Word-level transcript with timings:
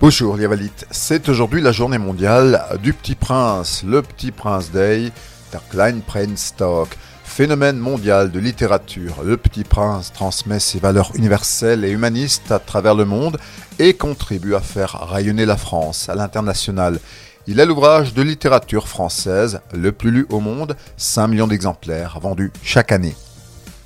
Bonjour 0.00 0.36
les 0.36 0.46
Valites, 0.46 0.86
c'est 0.92 1.28
aujourd'hui 1.28 1.60
la 1.60 1.72
journée 1.72 1.98
mondiale 1.98 2.64
du 2.80 2.92
Petit 2.92 3.16
Prince, 3.16 3.82
le 3.84 4.00
Petit 4.00 4.30
Prince 4.30 4.70
Day, 4.70 5.10
der 5.50 5.60
Klein 5.70 5.98
Prince 6.06 6.54
Talk, 6.56 6.96
phénomène 7.24 7.78
mondial 7.78 8.30
de 8.30 8.38
littérature. 8.38 9.24
Le 9.24 9.36
Petit 9.36 9.64
Prince 9.64 10.12
transmet 10.12 10.60
ses 10.60 10.78
valeurs 10.78 11.10
universelles 11.16 11.84
et 11.84 11.90
humanistes 11.90 12.52
à 12.52 12.60
travers 12.60 12.94
le 12.94 13.06
monde 13.06 13.38
et 13.80 13.94
contribue 13.94 14.54
à 14.54 14.60
faire 14.60 14.92
rayonner 14.92 15.46
la 15.46 15.56
France 15.56 16.08
à 16.08 16.14
l'international. 16.14 17.00
Il 17.48 17.58
est 17.58 17.66
l'ouvrage 17.66 18.14
de 18.14 18.22
littérature 18.22 18.86
française 18.86 19.60
le 19.74 19.90
plus 19.90 20.12
lu 20.12 20.26
au 20.30 20.38
monde, 20.38 20.76
5 20.96 21.26
millions 21.26 21.48
d'exemplaires 21.48 22.20
vendus 22.20 22.52
chaque 22.62 22.92
année. 22.92 23.16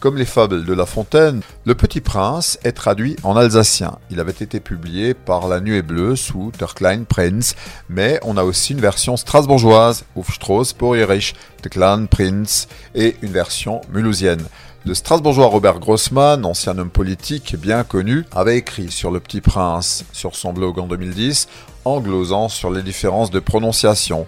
Comme 0.03 0.17
les 0.17 0.25
fables 0.25 0.65
de 0.65 0.73
La 0.73 0.85
Fontaine, 0.85 1.43
Le 1.65 1.77
Petit 1.77 2.01
Prince 2.01 2.59
est 2.65 2.73
traduit 2.73 3.15
en 3.23 3.37
alsacien. 3.37 4.01
Il 4.11 4.19
avait 4.19 4.33
été 4.33 4.59
publié 4.59 5.15
par 5.15 5.47
La 5.47 5.61
Nuée 5.61 5.83
Bleue 5.83 6.17
sous 6.17 6.51
Der 6.59 6.75
Klein 6.75 7.05
Prinz, 7.05 7.55
mais 7.89 8.19
on 8.25 8.37
a 8.37 8.43
aussi 8.43 8.73
une 8.73 8.81
version 8.81 9.17
strasbourgeoise, 9.17 10.05
Auf 10.17 10.35
Strauss 10.35 10.73
pour 10.73 10.97
Erich, 10.97 11.37
Der 11.63 12.09
Prinz, 12.11 12.67
et 12.97 13.15
une 13.23 13.31
version 13.31 13.81
mulhousienne. 13.93 14.43
Le 14.85 14.95
strasbourgeois 14.95 15.47
Robert 15.47 15.79
Grossman, 15.79 16.45
ancien 16.45 16.77
homme 16.79 16.91
politique 16.91 17.55
bien 17.55 17.85
connu, 17.85 18.25
avait 18.33 18.57
écrit 18.57 18.91
sur 18.91 19.13
Le 19.13 19.21
Petit 19.21 19.41
Prince 19.41 20.05
sur 20.13 20.35
son 20.35 20.53
blog 20.53 20.81
en 20.81 20.89
2010, 20.89 21.47
en 21.85 22.01
glosant 22.01 22.49
sur 22.49 22.73
les 22.73 22.83
différences 22.83 23.31
de 23.31 23.39
prononciation. 23.39 24.27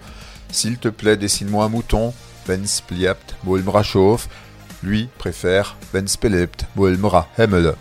S'il 0.53 0.77
te 0.77 0.87
plaît, 0.87 1.17
dessine-moi 1.17 1.65
un 1.65 1.69
mouton, 1.69 2.13
Wenn's 2.47 2.81
bliebt, 2.87 3.35
lui 4.85 5.09
préfère 5.17 5.75
Spelept, 6.05 6.65
Boelmera 6.75 7.27
Hemmele. 7.37 7.75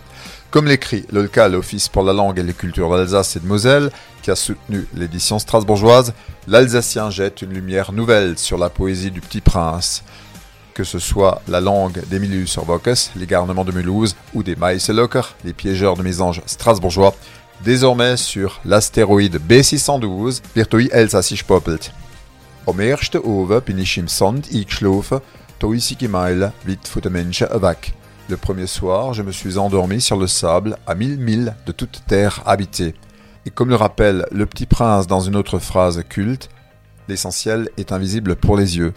Comme 0.51 0.67
l'écrit 0.67 1.05
l'OLCA, 1.13 1.49
l'Office 1.49 1.89
pour 1.89 2.05
la 2.05 2.13
langue 2.13 2.39
et 2.39 2.43
les 2.43 2.53
cultures 2.55 2.91
d'Alsace 2.91 3.37
et 3.37 3.41
de 3.41 3.47
Moselle, 3.47 3.91
qui 4.23 4.31
a 4.31 4.37
soutenu 4.37 4.87
l'édition 4.95 5.39
strasbourgeoise, 5.39 6.15
l'Alsacien 6.47 7.11
jette 7.11 7.43
une 7.43 7.53
lumière 7.53 7.93
nouvelle 7.93 8.39
sur 8.39 8.57
la 8.57 8.71
poésie 8.71 9.11
du 9.11 9.21
Petit 9.21 9.41
Prince. 9.41 10.05
Que 10.73 10.85
ce 10.85 10.99
soit 10.99 11.43
la 11.49 11.61
langue 11.61 12.03
d'Emilius 12.09 12.57
Orvokes, 12.57 13.11
les 13.17 13.27
garnements 13.27 13.65
de 13.65 13.73
Mulhouse, 13.73 14.17
ou 14.33 14.43
des 14.43 14.57
Meiselocker, 14.57 15.35
les 15.45 15.53
piégeurs 15.53 15.97
de 15.97 16.03
mésanges 16.03 16.43
strasbourgeois, 16.47 17.15
désormais 17.65 18.17
sur 18.17 18.61
l'astéroïde 18.65 19.41
B612, 19.49 20.41
Virtui 20.55 20.89
Elsassisch 20.93 21.45
Poppelt. 21.45 21.93
Am 22.67 22.81
erste 22.81 23.17
Oven 23.17 23.61
bin 23.61 24.09
Sand 24.09 24.47
eingeschlafen 24.51 25.21
le 28.31 28.39
premier 28.39 28.67
soir, 28.67 29.13
je 29.13 29.23
me 29.23 29.33
suis 29.33 29.59
endormi 29.59 30.01
sur 30.01 30.17
le 30.17 30.27
sable 30.27 30.79
à 30.87 30.95
mille 30.95 31.19
milles 31.19 31.55
de 31.67 31.73
toute 31.73 32.03
terre 32.07 32.43
habitée. 32.47 32.95
Et 33.45 33.51
comme 33.51 33.69
le 33.69 33.75
rappelle 33.75 34.25
le 34.33 34.47
petit 34.47 34.65
prince 34.65 35.07
dans 35.07 35.21
une 35.21 35.37
autre 35.37 35.59
phrase 35.59 36.03
culte, 36.09 36.49
l'essentiel 37.07 37.69
est 37.77 37.93
invisible 37.93 38.37
pour 38.37 38.57
les 38.57 38.79
yeux. 38.79 38.95